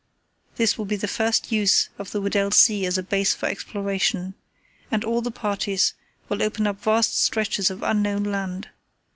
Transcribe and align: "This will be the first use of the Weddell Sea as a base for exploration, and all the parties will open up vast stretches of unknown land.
"This 0.55 0.79
will 0.79 0.85
be 0.85 0.95
the 0.95 1.07
first 1.07 1.51
use 1.51 1.89
of 1.99 2.09
the 2.09 2.19
Weddell 2.19 2.49
Sea 2.49 2.87
as 2.87 2.97
a 2.97 3.03
base 3.03 3.35
for 3.35 3.45
exploration, 3.45 4.33
and 4.89 5.05
all 5.05 5.21
the 5.21 5.29
parties 5.29 5.93
will 6.27 6.41
open 6.41 6.65
up 6.65 6.81
vast 6.81 7.21
stretches 7.23 7.69
of 7.69 7.83
unknown 7.83 8.23
land. 8.23 8.69